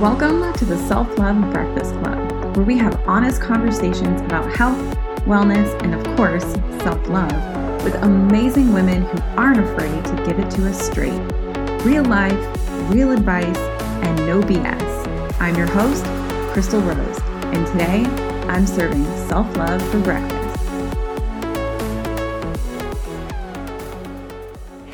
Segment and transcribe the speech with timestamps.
[0.00, 4.78] Welcome to the Self Love Breakfast Club, where we have honest conversations about health,
[5.24, 6.44] wellness, and of course,
[6.82, 7.32] self love
[7.82, 11.20] with amazing women who aren't afraid to give it to us straight.
[11.82, 12.38] Real life,
[12.90, 13.56] real advice,
[14.04, 15.40] and no BS.
[15.40, 16.04] I'm your host,
[16.52, 17.20] Chrystal Rose,
[17.54, 18.04] and today
[18.48, 20.35] I'm serving self love for breakfast.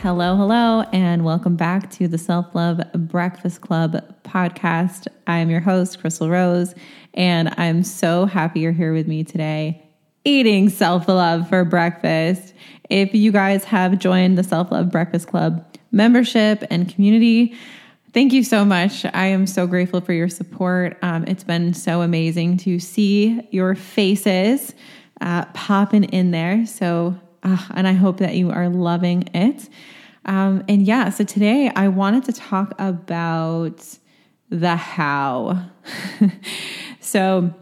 [0.02, 5.06] Hello, hello, and welcome back to the Self Love Breakfast Club podcast.
[5.28, 6.74] I'm your host, Chrystal Rose,
[7.14, 9.80] and I'm so happy you're here with me today
[10.24, 12.52] eating self love for breakfast.
[12.90, 17.54] If you guys have joined the Self Love Breakfast Club membership and community,
[18.12, 19.04] thank you so much.
[19.04, 20.98] I am so grateful for your support.
[21.02, 24.74] Um, it's been so amazing to see your faces
[25.20, 26.66] uh, popping in there.
[26.66, 29.68] So, uh, and I hope that you are loving it.
[30.24, 33.98] Um, and yeah, so today I wanted to talk about
[34.50, 35.68] the how.
[37.00, 37.52] so,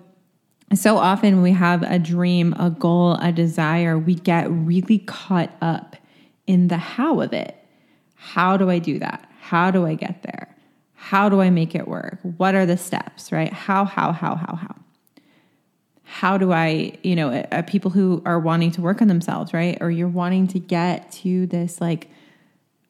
[0.74, 5.96] so often we have a dream, a goal, a desire, we get really caught up
[6.46, 7.56] in the how of it.
[8.16, 9.30] How do I do that?
[9.40, 10.54] How do I get there?
[10.94, 12.18] How do I make it work?
[12.22, 13.52] What are the steps, right?
[13.52, 14.76] How, how, how, how, how?
[16.10, 19.78] How do I, you know, uh, people who are wanting to work on themselves, right?
[19.80, 22.10] Or you're wanting to get to this like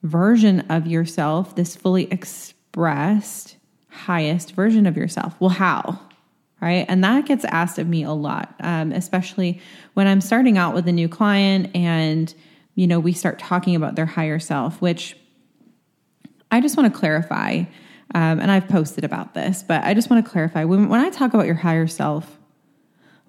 [0.02, 3.56] version of yourself, this fully expressed
[3.90, 5.34] highest version of yourself.
[5.38, 6.00] Well, how?
[6.62, 6.86] Right.
[6.88, 9.60] And that gets asked of me a lot, um, especially
[9.92, 12.34] when I'm starting out with a new client and,
[12.74, 15.14] you know, we start talking about their higher self, which
[16.50, 17.64] I just want to clarify.
[18.14, 21.10] Um, and I've posted about this, but I just want to clarify when, when I
[21.10, 22.38] talk about your higher self,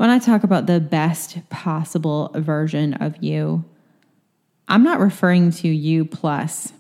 [0.02, 3.64] when I talk about the best possible version of you,
[4.68, 6.74] I'm not referring to you plus,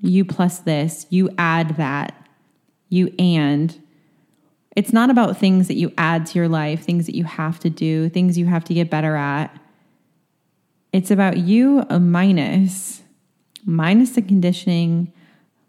[0.00, 2.16] you plus this, you add that,
[2.88, 3.80] you and.
[4.74, 7.70] It's not about things that you add to your life, things that you have to
[7.70, 9.56] do, things you have to get better at.
[10.92, 13.02] It's about you minus,
[13.64, 15.12] minus the conditioning,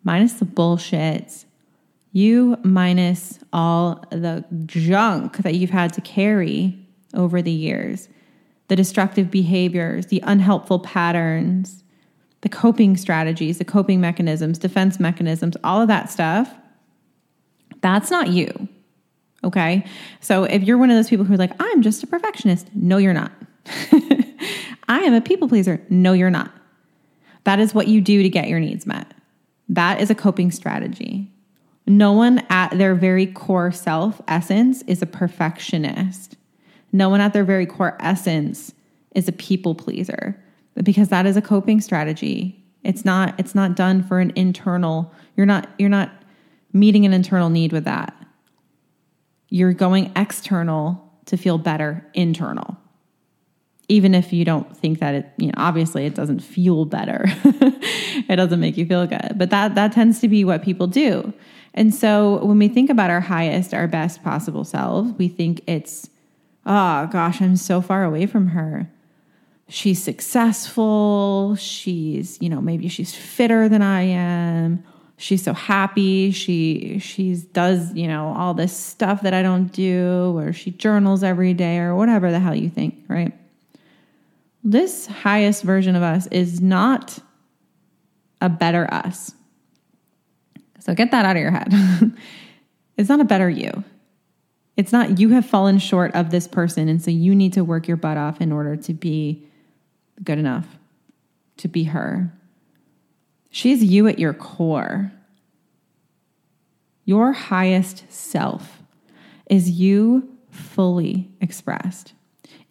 [0.03, 1.45] minus the bullshit,
[2.13, 6.81] you minus all the junk that you've had to carry
[7.15, 8.09] over the years
[8.67, 11.83] the destructive behaviors, the unhelpful patterns,
[12.41, 16.51] the coping strategies, the coping mechanisms, defense mechanisms, all of that stuff.
[17.81, 18.67] That's not you.
[19.43, 19.85] Okay.
[20.19, 23.13] So if you're one of those people who's like, I'm just a perfectionist, no, you're
[23.13, 23.31] not.
[24.87, 25.81] I am a people pleaser.
[25.89, 26.51] No, you're not.
[27.43, 29.13] That is what you do to get your needs met.
[29.69, 31.31] That is a coping strategy.
[31.87, 36.35] No one at their very core self essence is a perfectionist.
[36.95, 38.73] No one at their very core essence
[39.15, 40.41] is a people pleaser
[40.81, 42.63] because that is a coping strategy.
[42.85, 45.11] It's not it's not done for an internal.
[45.35, 46.09] You're not you're not
[46.71, 48.15] meeting an internal need with that.
[49.49, 52.77] You're going external to feel better internal.
[53.89, 57.25] Even if you don't think that it, you know, obviously it doesn't feel better.
[57.43, 59.33] it doesn't make you feel good.
[59.35, 61.33] But that that tends to be what people do.
[61.73, 66.09] And so when we think about our highest, our best possible selves, we think it's
[66.65, 68.89] oh gosh, I'm so far away from her.
[69.67, 71.55] She's successful.
[71.55, 74.83] She's, you know, maybe she's fitter than I am.
[75.17, 76.31] She's so happy.
[76.31, 81.23] She she's does, you know, all this stuff that I don't do or she journals
[81.23, 83.33] every day or whatever the hell you think, right?
[84.63, 87.19] This highest version of us is not
[88.41, 89.33] a better us.
[90.79, 91.71] So get that out of your head.
[92.97, 93.83] it's not a better you.
[94.77, 96.89] It's not you have fallen short of this person.
[96.89, 99.47] And so you need to work your butt off in order to be
[100.23, 100.67] good enough,
[101.57, 102.33] to be her.
[103.49, 105.11] She's you at your core.
[107.05, 108.81] Your highest self
[109.49, 112.13] is you fully expressed.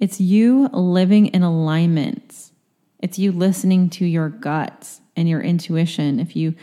[0.00, 2.50] It's you living in alignment.
[2.98, 6.18] It's you listening to your guts and your intuition.
[6.18, 6.54] If you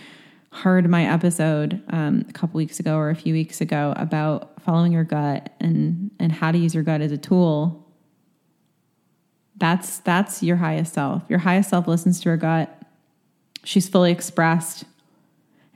[0.51, 4.91] heard my episode um, a couple weeks ago or a few weeks ago about following
[4.91, 7.87] your gut and and how to use your gut as a tool.
[9.55, 11.23] That's that's your highest self.
[11.29, 12.81] Your highest self listens to her gut.
[13.63, 14.83] She's fully expressed.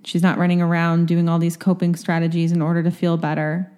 [0.04, 3.71] She's not running around doing all these coping strategies in order to feel better.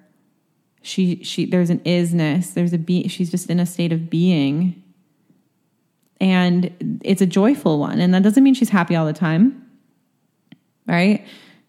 [0.81, 2.53] She she there's an isness.
[2.53, 4.81] There's a be she's just in a state of being.
[6.19, 7.99] And it's a joyful one.
[7.99, 9.66] And that doesn't mean she's happy all the time
[10.87, 11.25] right?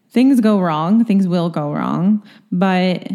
[0.09, 3.07] Things go wrong, things will go wrong, but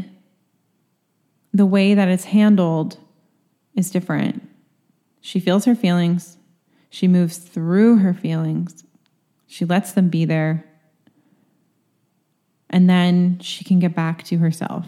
[1.53, 2.99] the way that it's handled
[3.75, 4.47] is different.
[5.21, 6.37] She feels her feelings,
[6.91, 8.85] She moves through her feelings.
[9.47, 10.65] She lets them be there.
[12.71, 14.87] And then she can get back to herself.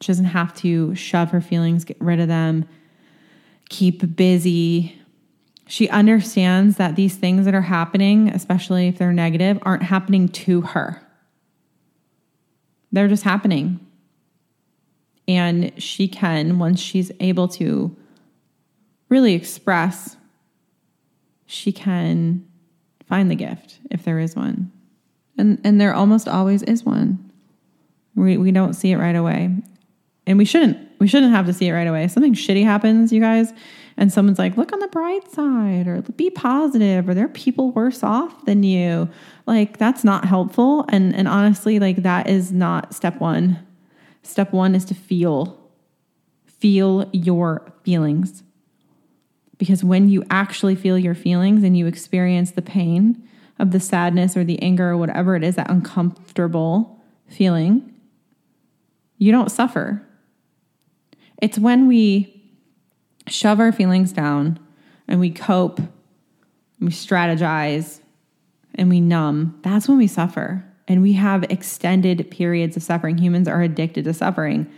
[0.00, 2.68] She doesn't have to shove her feelings, get rid of them,
[3.68, 4.99] keep busy.
[5.70, 10.62] She understands that these things that are happening, especially if they're negative, aren't happening to
[10.62, 11.00] her.
[12.90, 13.78] They're just happening.
[15.28, 17.96] And she can, once she's able to
[19.08, 20.16] really express,
[21.46, 22.44] she can
[23.06, 24.72] find the gift if there is one.
[25.38, 27.30] And, and there almost always is one.
[28.16, 29.54] We, we don't see it right away.
[30.26, 30.79] And we shouldn't.
[31.00, 32.06] We shouldn't have to see it right away.
[32.08, 33.52] Something shitty happens, you guys,
[33.96, 37.72] and someone's like, look on the bright side or be positive or there are people
[37.72, 39.08] worse off than you.
[39.46, 40.84] Like that's not helpful.
[40.90, 43.66] And and honestly, like that is not step one.
[44.22, 45.58] Step one is to feel.
[46.44, 48.42] Feel your feelings.
[49.56, 53.26] Because when you actually feel your feelings and you experience the pain
[53.58, 57.94] of the sadness or the anger or whatever it is, that uncomfortable feeling,
[59.18, 60.06] you don't suffer.
[61.40, 62.42] It's when we
[63.26, 64.58] shove our feelings down
[65.08, 65.88] and we cope, and
[66.80, 68.00] we strategize,
[68.74, 69.58] and we numb.
[69.62, 70.64] That's when we suffer.
[70.86, 73.18] And we have extended periods of suffering.
[73.18, 74.70] Humans are addicted to suffering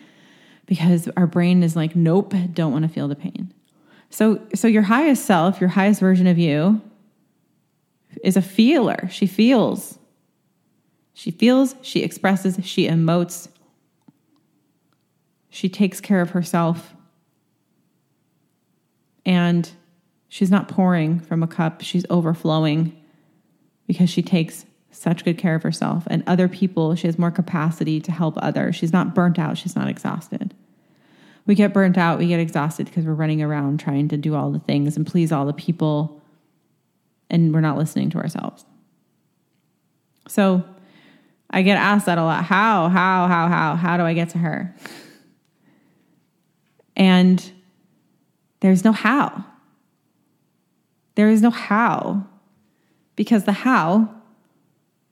[0.67, 3.53] because our brain is like, nope, don't want to feel the pain.
[4.11, 6.81] So, so your highest self, your highest version of you,
[8.23, 9.09] is a feeler.
[9.11, 9.99] She feels.
[11.15, 13.49] She feels, she expresses, she emotes,
[15.53, 16.95] she takes care of herself.
[19.27, 19.71] And
[20.27, 22.99] she's not pouring from a cup, she's overflowing
[23.87, 26.05] because she takes such good care of herself.
[26.07, 28.77] And other people, she has more capacity to help others.
[28.77, 30.55] She's not burnt out, she's not exhausted.
[31.45, 34.51] We get burnt out, we get exhausted because we're running around trying to do all
[34.51, 36.23] the things and please all the people,
[37.29, 38.65] and we're not listening to ourselves.
[40.29, 40.65] So
[41.51, 42.45] I get asked that a lot.
[42.45, 44.75] How, how, how, how, how do I get to her?
[46.97, 47.53] And
[48.61, 49.45] there's no how.
[51.15, 52.27] There is no how
[53.17, 54.09] because the how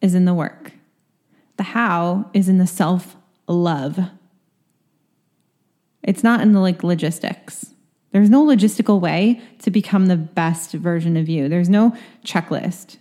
[0.01, 0.73] is in the work.
[1.57, 3.17] The how is in the self
[3.47, 3.99] love.
[6.03, 7.75] It's not in the like logistics.
[8.13, 11.49] There's no logistical way to become the best version of you.
[11.49, 12.97] There's no checklist.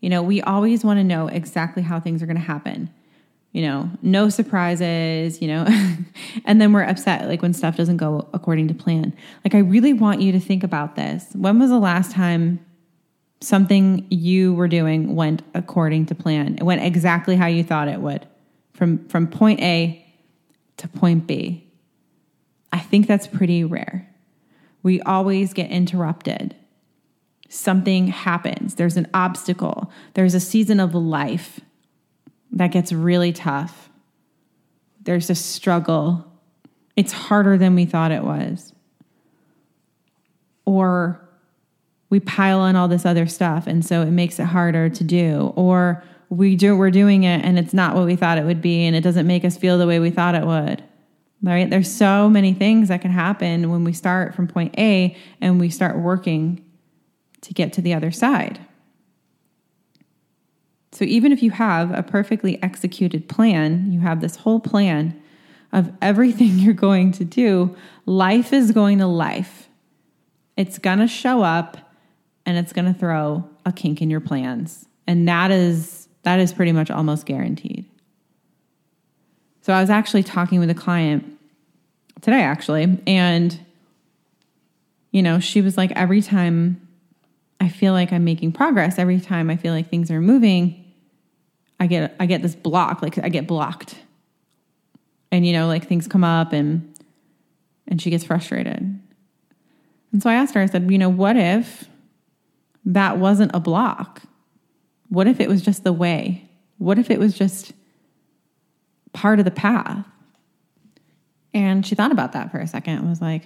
[0.00, 2.90] You know, we always want to know exactly how things are going to happen
[3.52, 5.66] you know, no surprises, you know,
[6.44, 9.14] and then we're upset like when stuff doesn't go according to plan.
[9.44, 11.26] Like, I really want you to think about this.
[11.34, 12.64] When was the last time
[13.40, 16.56] something you were doing went according to plan?
[16.56, 18.26] It went exactly how you thought it would
[18.72, 20.02] from, from point A
[20.78, 21.70] to point B.
[22.72, 24.08] I think that's pretty rare.
[24.82, 26.56] We always get interrupted.
[27.50, 31.60] Something happens, there's an obstacle, there's a season of life
[32.52, 33.90] that gets really tough.
[35.00, 36.30] There's a struggle.
[36.96, 38.72] It's harder than we thought it was.
[40.64, 41.20] Or
[42.10, 45.52] we pile on all this other stuff and so it makes it harder to do.
[45.56, 48.84] Or we do we're doing it and it's not what we thought it would be
[48.84, 50.84] and it doesn't make us feel the way we thought it would.
[51.42, 51.68] Right?
[51.68, 55.70] There's so many things that can happen when we start from point A and we
[55.70, 56.64] start working
[57.40, 58.60] to get to the other side.
[60.92, 65.20] So even if you have a perfectly executed plan, you have this whole plan
[65.72, 67.74] of everything you're going to do,
[68.06, 69.68] life is going to life.
[70.56, 71.78] It's going to show up
[72.44, 74.86] and it's going to throw a kink in your plans.
[75.06, 77.84] And that is that is pretty much almost guaranteed.
[79.62, 81.38] So I was actually talking with a client
[82.20, 83.58] today actually and
[85.10, 86.88] you know, she was like every time
[87.60, 90.81] I feel like I'm making progress, every time I feel like things are moving,
[91.82, 93.96] I get I get this block, like I get blocked.
[95.32, 96.94] And you know, like things come up and
[97.88, 99.00] and she gets frustrated.
[100.12, 101.88] And so I asked her, I said, you know, what if
[102.84, 104.22] that wasn't a block?
[105.08, 106.48] What if it was just the way?
[106.78, 107.72] What if it was just
[109.12, 110.06] part of the path?
[111.52, 113.42] And she thought about that for a second and was like,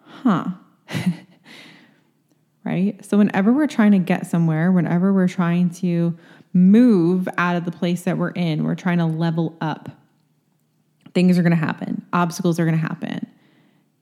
[0.00, 0.46] huh.
[2.64, 3.04] right?
[3.04, 6.16] So, whenever we're trying to get somewhere, whenever we're trying to
[6.52, 8.64] move out of the place that we're in.
[8.64, 9.90] We're trying to level up.
[11.14, 13.26] Things are going to happen, obstacles are going to happen.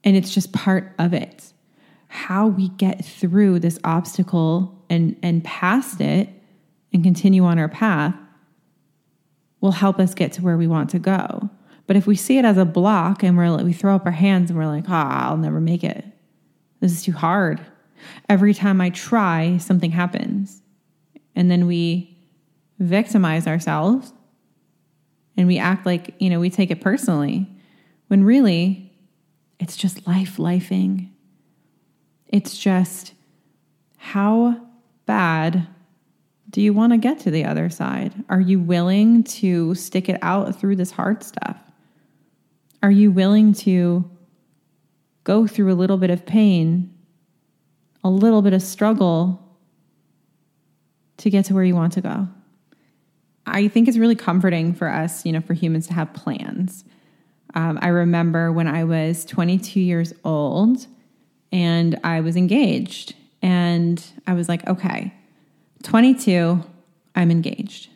[0.02, 1.52] And it's just part of it.
[2.08, 6.28] How we get through this obstacle and, and past it
[6.92, 8.14] and continue on our path
[9.60, 11.48] will help us get to where we want to go.
[11.86, 14.12] But if we see it as a block and we're like, we throw up our
[14.12, 16.04] hands and we're like, ah, oh, I'll never make it.
[16.80, 17.64] This is too hard.
[18.28, 20.62] Every time I try, something happens.
[21.34, 22.13] And then we
[22.78, 24.12] victimize ourselves
[25.36, 27.48] and we act like, you know, we take it personally
[28.08, 28.92] when really
[29.58, 31.10] it's just life lifing.
[32.28, 33.14] It's just
[33.96, 34.60] how
[35.06, 35.66] bad
[36.50, 38.14] do you want to get to the other side?
[38.28, 41.56] Are you willing to stick it out through this hard stuff?
[42.82, 44.08] Are you willing to
[45.24, 46.92] go through a little bit of pain,
[48.04, 49.40] a little bit of struggle
[51.16, 52.28] to get to where you want to go?
[53.46, 56.84] I think it's really comforting for us, you know, for humans to have plans.
[57.54, 60.86] Um, I remember when I was 22 years old
[61.52, 65.14] and I was engaged, and I was like, okay,
[65.84, 66.60] 22,
[67.14, 67.90] I'm engaged.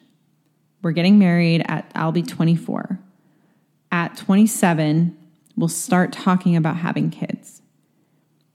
[0.83, 3.01] We're getting married at, I'll be 24
[3.91, 5.17] at 27,
[5.57, 7.63] we'll start talking about having kids.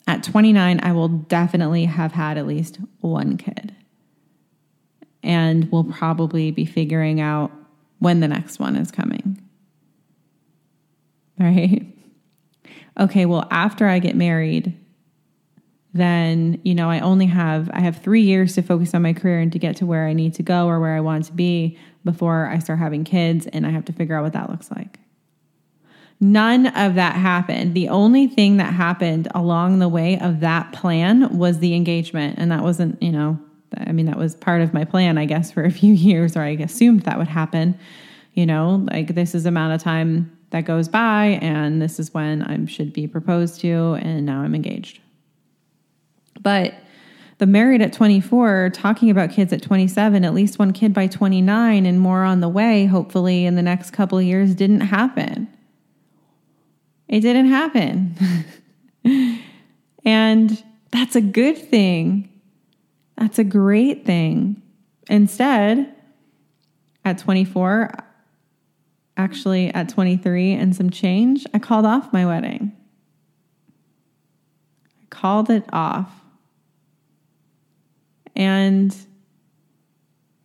[0.07, 3.75] At 29, I will definitely have had at least one kid.
[5.23, 7.51] And we'll probably be figuring out
[7.99, 9.39] when the next one is coming.
[11.39, 11.83] Right?
[12.99, 14.77] Okay, well, after I get married,
[15.93, 19.39] then, you know, I only have I have 3 years to focus on my career
[19.39, 21.77] and to get to where I need to go or where I want to be
[22.05, 24.99] before I start having kids and I have to figure out what that looks like.
[26.19, 27.73] None of that happened.
[27.73, 32.39] The only thing that happened along the way of that plan was the engagement.
[32.39, 33.39] And that wasn't, you know,
[33.77, 36.41] I mean, that was part of my plan, I guess, for a few years, or
[36.41, 37.77] I assumed that would happen.
[38.33, 42.41] You know, like this is amount of time that goes by, and this is when
[42.43, 44.99] I should be proposed to, and now I'm engaged.
[46.41, 46.73] But
[47.37, 51.85] the married at 24, talking about kids at 27, at least one kid by 29,
[51.85, 55.47] and more on the way, hopefully, in the next couple of years, didn't happen.
[57.07, 58.15] It didn't happen.
[60.05, 62.29] and that's a good thing.
[63.17, 64.61] That's a great thing.
[65.09, 65.93] Instead,
[67.05, 67.91] at 24,
[69.17, 72.71] actually at 23 and some change, I called off my wedding.
[75.01, 76.11] I called it off.
[78.35, 78.95] And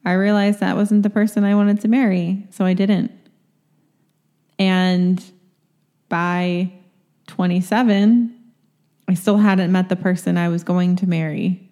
[0.04, 3.12] I realized that wasn't the person I wanted to marry, so I didn't.
[4.58, 5.22] And
[6.08, 6.72] by
[7.28, 8.34] 27,
[9.06, 11.67] I still hadn't met the person I was going to marry.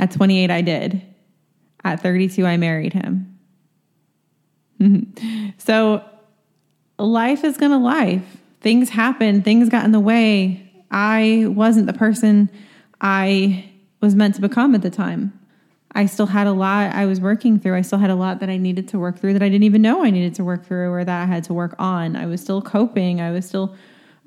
[0.00, 1.02] At 28, I did.
[1.84, 3.38] At 32, I married him.
[5.58, 6.02] so
[6.98, 8.38] life is going to life.
[8.62, 10.66] Things happen, things got in the way.
[10.90, 12.50] I wasn't the person
[13.02, 15.38] I was meant to become at the time.
[15.92, 17.76] I still had a lot I was working through.
[17.76, 19.82] I still had a lot that I needed to work through that I didn't even
[19.82, 22.16] know I needed to work through or that I had to work on.
[22.16, 23.20] I was still coping.
[23.20, 23.76] I was still,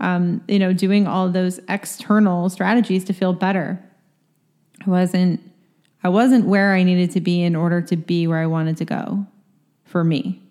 [0.01, 3.83] um, you know, doing all those external strategies to feel better.
[4.85, 5.39] I wasn't,
[6.03, 8.85] I wasn't where I needed to be in order to be where I wanted to
[8.85, 9.25] go
[9.85, 10.41] for me.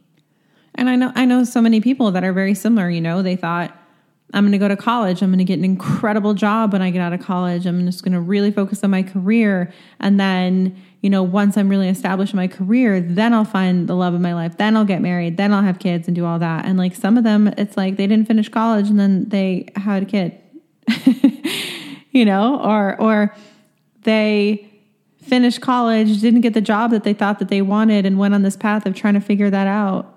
[0.74, 2.88] And I know, I know so many people that are very similar.
[2.88, 3.76] You know, they thought,
[4.34, 5.22] I'm going to go to college.
[5.22, 7.66] I'm going to get an incredible job when I get out of college.
[7.66, 9.70] I'm just going to really focus on my career.
[10.00, 13.94] And then, you know, once I'm really established in my career, then I'll find the
[13.94, 14.56] love of my life.
[14.56, 15.36] Then I'll get married.
[15.36, 16.64] Then I'll have kids and do all that.
[16.64, 20.04] And like some of them, it's like they didn't finish college and then they had
[20.04, 20.40] a kid,
[22.10, 23.34] you know, or, or
[24.04, 24.71] they
[25.22, 28.42] finished college, didn't get the job that they thought that they wanted and went on
[28.42, 30.14] this path of trying to figure that out.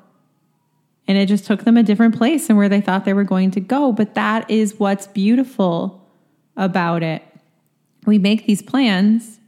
[1.08, 3.52] And it just took them a different place than where they thought they were going
[3.52, 3.92] to go.
[3.92, 6.08] But that is what's beautiful
[6.58, 7.22] about it.
[8.06, 9.40] We make these plans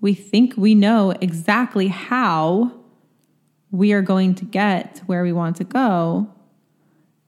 [0.00, 2.72] we think we know exactly how
[3.70, 6.32] we are going to get to where we want to go.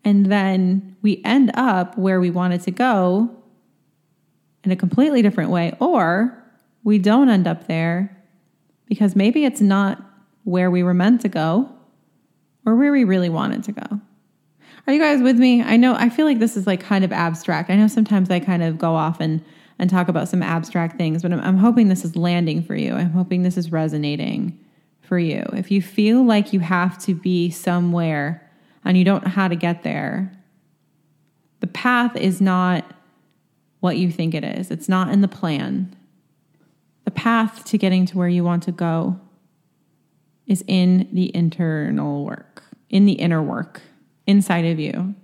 [0.04, 3.36] And then we end up where we wanted to go
[4.62, 6.39] in a completely different way, or
[6.84, 8.16] we don't end up there
[8.86, 10.02] because maybe it's not
[10.44, 11.70] where we were meant to go
[12.66, 14.00] or where we really wanted to go.
[14.86, 15.62] Are you guys with me?
[15.62, 17.70] I know I feel like this is like kind of abstract.
[17.70, 19.42] I know sometimes I kind of go off and
[19.78, 22.92] and talk about some abstract things, but I'm, I'm hoping this is landing for you.
[22.92, 24.58] I'm hoping this is resonating
[25.00, 25.42] for you.
[25.54, 28.46] If you feel like you have to be somewhere
[28.84, 30.30] and you don't know how to get there,
[31.60, 32.84] the path is not
[33.80, 35.96] what you think it is, it's not in the plan.
[37.10, 39.18] The path to getting to where you want to go
[40.46, 43.82] is in the internal work, in the inner work
[44.28, 45.16] inside of you.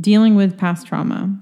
[0.00, 1.36] Dealing with past trauma,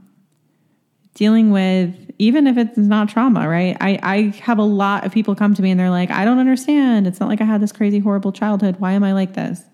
[1.13, 3.77] dealing with even if it's not trauma right?
[3.79, 6.39] I, I have a lot of people come to me and they're like i don't
[6.39, 7.07] understand.
[7.07, 8.77] It's not like i had this crazy horrible childhood.
[8.79, 9.65] Why am i like this?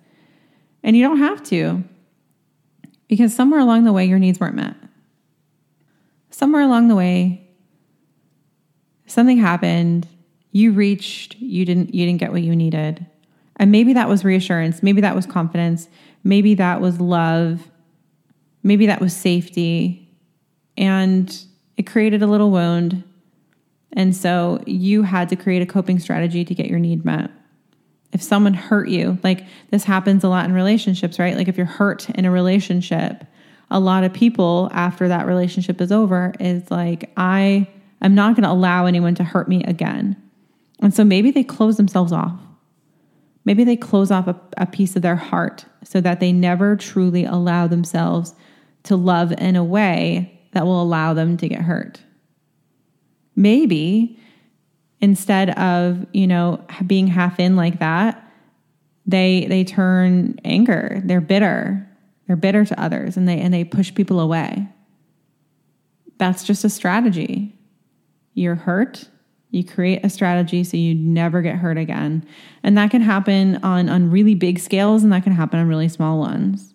[0.83, 1.85] And you don't have to
[3.07, 4.75] because somewhere along the way your needs weren't met.
[6.31, 7.40] Somewhere along the way
[9.11, 10.07] something happened,
[10.53, 13.07] you reached, you didn't you didn't get what you needed.
[13.57, 15.89] And maybe that was reassurance, maybe that was confidence,
[16.25, 17.71] maybe that was love,
[18.63, 20.09] maybe that was safety.
[20.77, 21.37] And
[21.77, 23.03] it created a little wound.
[23.93, 27.31] And so you had to create a coping strategy to get your need met.
[28.13, 31.37] If someone hurt you, like this happens a lot in relationships, right?
[31.37, 33.25] Like if you're hurt in a relationship,
[33.71, 37.69] a lot of people after that relationship is over is like, I
[38.03, 40.17] am not going to allow anyone to hurt me again.
[40.81, 42.39] And so maybe they close themselves off.
[43.45, 47.25] Maybe they close off a, a piece of their heart so that they never truly
[47.25, 48.35] allow themselves
[48.85, 52.01] to love in a way that will allow them to get hurt.
[53.37, 54.19] Maybe
[55.01, 58.27] instead of, you know, being half in like that,
[59.07, 61.89] they they turn anger, they're bitter,
[62.27, 64.69] they're bitter to others and they and they push people away.
[66.19, 67.59] That's just a strategy.
[68.35, 69.09] You're hurt,
[69.51, 72.25] you create a strategy so you never get hurt again.
[72.63, 75.89] And that can happen on on really big scales and that can happen on really
[75.89, 76.75] small ones.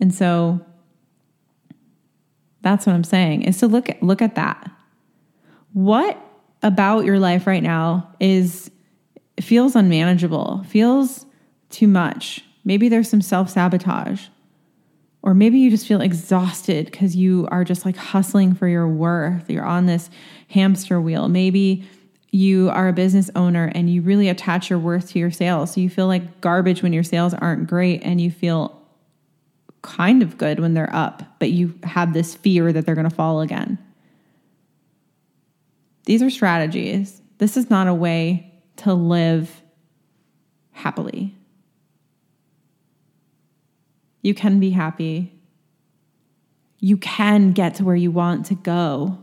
[0.00, 0.64] And so
[2.62, 4.70] that's what I'm saying is to look at, look at that.
[5.72, 6.18] What
[6.62, 8.70] about your life right now is
[9.40, 11.26] feels unmanageable, feels
[11.68, 14.28] too much, Maybe there's some self sabotage.
[15.24, 19.48] Or maybe you just feel exhausted because you are just like hustling for your worth.
[19.48, 20.10] You're on this
[20.48, 21.28] hamster wheel.
[21.28, 21.88] Maybe
[22.30, 25.72] you are a business owner and you really attach your worth to your sales.
[25.72, 28.78] So you feel like garbage when your sales aren't great and you feel
[29.80, 33.14] kind of good when they're up, but you have this fear that they're going to
[33.14, 33.78] fall again.
[36.04, 37.22] These are strategies.
[37.38, 39.62] This is not a way to live
[40.72, 41.34] happily.
[44.24, 45.30] You can be happy.
[46.80, 49.18] You can get to where you want to go.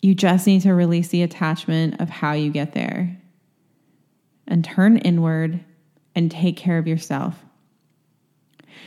[0.00, 3.20] You just need to release the attachment of how you get there
[4.48, 5.62] and turn inward
[6.14, 7.44] and take care of yourself.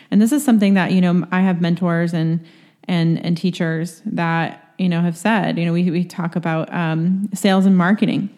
[0.10, 2.44] And this is something that, you know, I have mentors and
[2.86, 7.30] and and teachers that, you know, have said, you know, we we talk about um,
[7.36, 8.30] sales and marketing.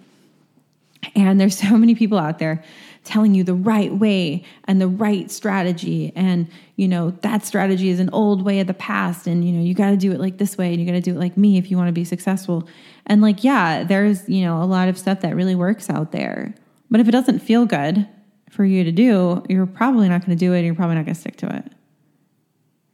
[1.15, 2.62] And there's so many people out there
[3.03, 6.11] telling you the right way and the right strategy.
[6.15, 9.27] And you know that strategy is an old way of the past.
[9.27, 11.01] And you know you got to do it like this way and you got to
[11.01, 12.67] do it like me if you want to be successful.
[13.05, 16.53] And like yeah there's you know a lot of stuff that really works out there.
[16.89, 18.07] But if it doesn't feel good
[18.49, 21.05] for you to do you're probably not going to do it and you're probably not
[21.05, 21.71] going to stick to it.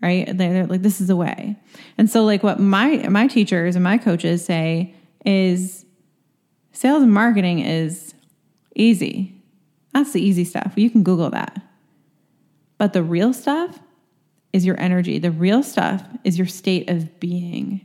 [0.01, 0.37] Right?
[0.37, 1.57] They're like this is the way.
[1.97, 4.93] And so like what my my teachers and my coaches say
[5.25, 5.85] is
[6.71, 8.13] sales and marketing is
[8.75, 9.36] easy
[9.97, 10.73] that's the easy stuff.
[10.75, 11.59] You can Google that.
[12.77, 13.79] But the real stuff
[14.53, 15.17] is your energy.
[15.17, 17.81] The real stuff is your state of being.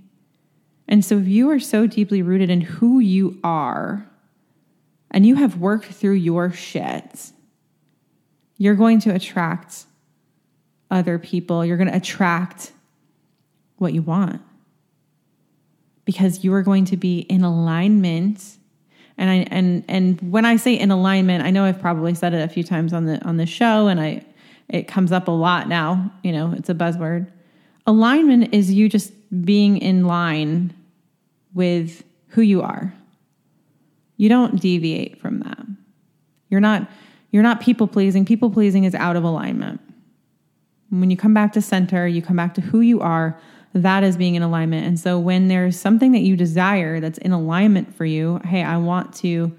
[0.86, 4.06] And so if you are so deeply rooted in who you are
[5.10, 7.32] and you have worked through your shit,
[8.58, 9.86] you're going to attract
[10.90, 11.64] other people.
[11.64, 12.72] You're going to attract
[13.78, 14.42] what you want
[16.04, 18.58] because you are going to be in alignment
[19.18, 22.42] and I and and when I say in alignment, I know I've probably said it
[22.42, 24.24] a few times on the on the show, and I
[24.68, 26.12] it comes up a lot now.
[26.22, 27.30] You know, it's a buzzword.
[27.86, 29.12] Alignment is you just
[29.44, 30.72] being in line
[31.54, 32.94] with who you are.
[34.16, 35.66] You don't deviate from that.
[36.48, 36.88] You're not
[37.30, 38.24] you're not people pleasing.
[38.24, 39.80] People pleasing is out of alignment.
[40.90, 43.38] When you come back to center, you come back to who you are
[43.74, 44.86] that is being in alignment.
[44.86, 48.76] And so when there's something that you desire that's in alignment for you, hey, I
[48.76, 49.56] want to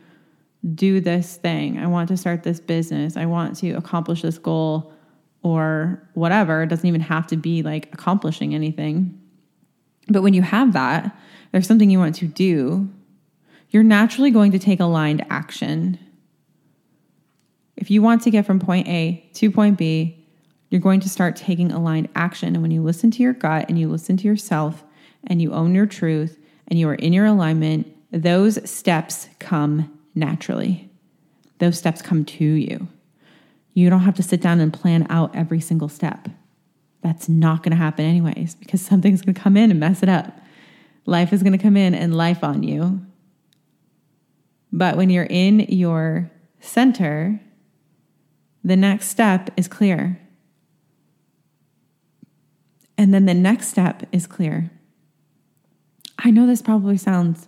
[0.76, 1.80] do this thing.
[1.80, 3.17] I want to start this business.
[3.17, 4.93] I want to accomplish this goal
[5.41, 6.63] or whatever.
[6.63, 9.19] It doesn't even have to be like accomplishing anything.
[10.08, 11.17] But when you have that,
[11.52, 12.89] there's something you want to do,
[13.69, 15.99] you're naturally going to take aligned action.
[17.76, 20.23] If you want to get from point A to point B,
[20.74, 22.56] you're going to start taking aligned action.
[22.56, 24.84] And when you listen to your gut and you listen to yourself
[25.24, 30.90] and you own your truth and you are in your alignment, those steps come naturally.
[31.60, 32.88] Those steps come to you.
[33.76, 36.28] You don't have to sit down and plan out every single step.
[37.04, 40.10] That's not going to happen, anyways, because something's going to come in and mess it
[40.10, 40.40] up.
[41.06, 43.00] Life is going to come in and life on you.
[44.72, 46.32] But when you're in your
[46.62, 47.40] center,
[48.64, 50.20] the next step is clear.
[52.98, 54.72] And then the next step is clear.
[56.20, 57.48] I know this probably sounds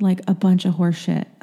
[0.00, 1.26] like a bunch of horseshit.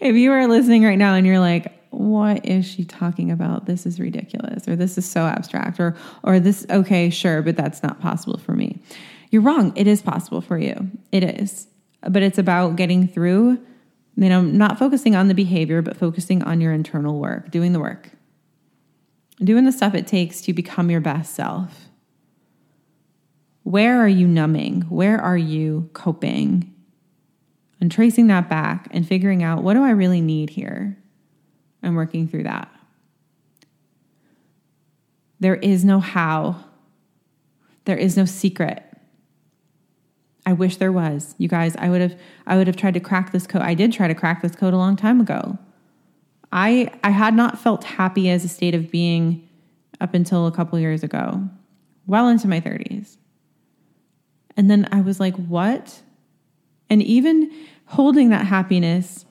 [0.00, 3.66] if you are listening right now and you're like, what is she talking about?
[3.66, 7.82] This is ridiculous, or this is so abstract, or or this, okay, sure, but that's
[7.82, 8.80] not possible for me.
[9.30, 9.72] you're wrong.
[9.76, 10.90] It is possible for you.
[11.12, 11.68] It is.
[12.02, 13.58] But it's about getting through,
[14.16, 17.80] you know, not focusing on the behavior, but focusing on your internal work, doing the
[17.80, 18.10] work,
[19.42, 21.88] doing the stuff it takes to become your best self.
[23.62, 24.82] Where are you numbing?
[24.82, 26.72] Where are you coping?
[27.80, 30.96] And tracing that back and figuring out what do I really need here
[31.82, 32.70] and working through that.
[35.40, 36.64] There is no how,
[37.84, 38.82] there is no secret.
[40.46, 41.34] I wish there was.
[41.38, 43.62] You guys, I would have I would have tried to crack this code.
[43.62, 45.58] I did try to crack this code a long time ago.
[46.54, 49.46] I I had not felt happy as a state of being
[50.00, 51.42] up until a couple years ago,
[52.06, 53.18] well into my 30s.
[54.56, 56.00] And then I was like, "What?"
[56.88, 57.50] And even
[57.86, 59.26] holding that happiness,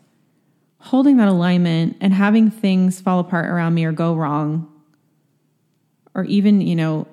[0.80, 4.70] holding that alignment and having things fall apart around me or go wrong
[6.14, 7.08] or even, you know,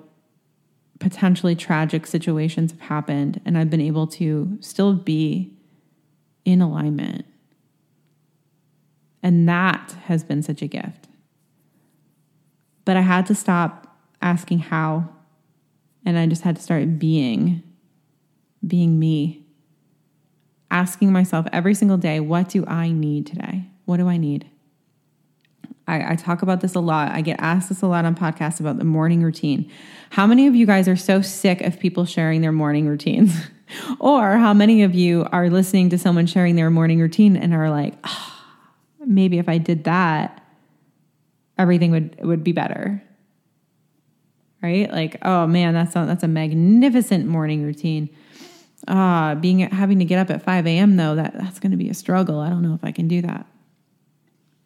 [0.99, 5.53] potentially tragic situations have happened and I've been able to still be
[6.45, 7.25] in alignment.
[9.23, 11.07] And that has been such a gift.
[12.85, 15.09] But I had to stop asking how,
[16.05, 17.63] and I just had to start being,
[18.65, 19.45] being me.
[20.69, 23.65] Asking myself every single day, what do I need today?
[23.85, 24.49] What do I need?
[25.87, 27.11] I, I, talk about this a lot.
[27.11, 29.69] I get asked this a lot on podcasts about the morning routine.
[30.11, 33.35] How many of you guys are so sick of people sharing their morning routines?
[33.99, 37.69] or how many of you are listening to someone sharing their morning routine and are
[37.69, 38.30] like, oh,
[39.13, 40.43] maybe if I did that,
[41.57, 43.03] everything would would be better.
[44.61, 44.91] Right?
[44.91, 48.09] Like, oh man, that's a, that's a magnificent morning routine.
[48.87, 50.97] Ah, uh, being having to get up at 5 a.m.
[50.97, 52.39] though, that that's going to be a struggle.
[52.39, 53.45] I don't know if I can do that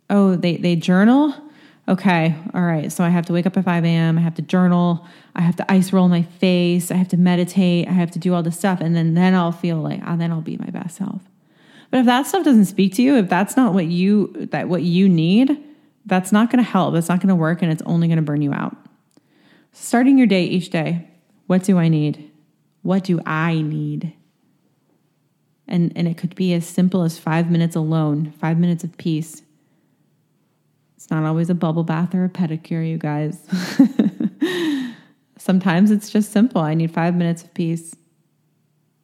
[0.10, 1.34] oh, they, they journal.
[1.88, 2.92] Okay, all right.
[2.92, 4.18] So I have to wake up at 5 a.m.
[4.18, 5.06] I have to journal.
[5.36, 6.90] I have to ice roll my face.
[6.90, 7.88] I have to meditate.
[7.88, 8.82] I have to do all this stuff.
[8.82, 11.22] And then, then I'll feel like, oh, then I'll be my best self.
[11.91, 14.84] But if that stuff doesn't speak to you, if that's not what you that what
[14.84, 15.58] you need,
[16.06, 16.95] that's not going to help.
[16.95, 18.76] It's not going to work and it's only going to burn you out.
[19.71, 21.08] Starting your day each day,
[21.48, 22.32] what do I need?
[22.82, 24.13] What do I need?
[25.67, 29.41] And and it could be as simple as 5 minutes alone, 5 minutes of peace
[31.06, 33.45] it's not always a bubble bath or a pedicure, you guys.
[35.38, 36.62] Sometimes it's just simple.
[36.62, 37.95] I need five minutes of peace.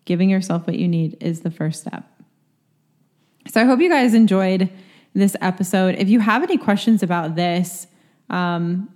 [0.05, 2.10] Giving yourself what you need is the first step.
[3.47, 4.69] So I hope you guys enjoyed
[5.13, 5.95] this episode.
[5.95, 7.87] If you have any questions about this,
[8.29, 8.89] um,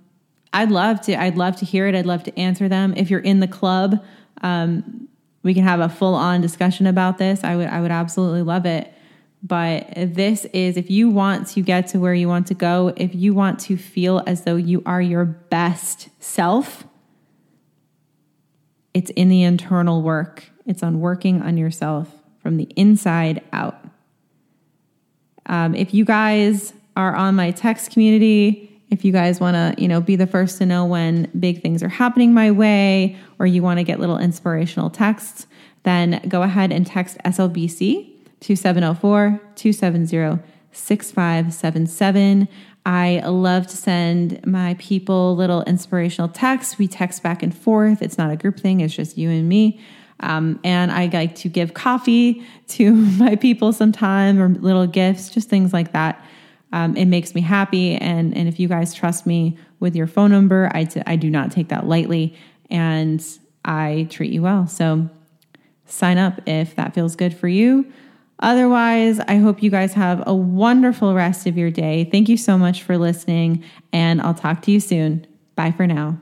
[0.52, 1.20] I'd love to.
[1.20, 1.94] I'd love to hear it.
[1.94, 2.94] I'd love to answer them.
[2.96, 4.02] If you're in the club,
[4.42, 5.08] um,
[5.42, 7.44] we can have a full on discussion about this.
[7.44, 7.68] I would.
[7.68, 8.92] I would absolutely love it.
[9.42, 13.14] But this is if you want to get to where you want to go, if
[13.14, 16.84] you want to feel as though you are your best self,
[18.94, 20.50] it's in the internal work.
[20.64, 22.08] It's on working on yourself
[22.42, 23.85] from the inside out.
[25.46, 29.88] Um, if you guys are on my text community, if you guys want to, you
[29.88, 33.62] know, be the first to know when big things are happening my way, or you
[33.62, 35.46] want to get little inspirational texts,
[35.82, 42.48] then go ahead and text SLBC 2704 270 6577.
[42.84, 46.78] I love to send my people little inspirational texts.
[46.78, 48.00] We text back and forth.
[48.00, 49.80] It's not a group thing, it's just you and me.
[50.20, 55.48] Um, and I like to give coffee to my people sometime or little gifts, just
[55.48, 56.24] things like that.
[56.72, 57.94] Um, it makes me happy.
[57.94, 61.30] And, and if you guys trust me with your phone number, I, t- I do
[61.30, 62.36] not take that lightly
[62.70, 63.24] and
[63.64, 64.66] I treat you well.
[64.66, 65.08] So
[65.86, 67.90] sign up if that feels good for you.
[68.40, 72.04] Otherwise, I hope you guys have a wonderful rest of your day.
[72.04, 75.26] Thank you so much for listening, and I'll talk to you soon.
[75.54, 76.20] Bye for now.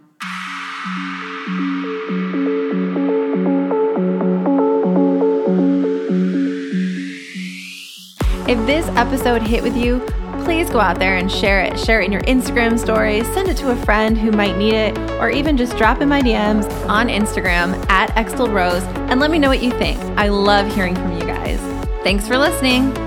[8.46, 10.00] If this episode hit with you,
[10.44, 11.78] please go out there and share it.
[11.80, 14.98] Share it in your Instagram stories, send it to a friend who might need it,
[15.18, 19.38] or even just drop in my DMs on Instagram at Chrystal Rose and let me
[19.38, 19.98] know what you think.
[20.18, 21.58] I love hearing from you guys.
[22.02, 23.03] Thanks for listening.